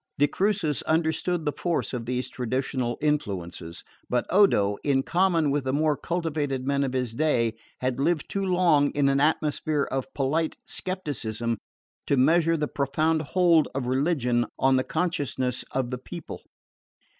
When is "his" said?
6.93-7.13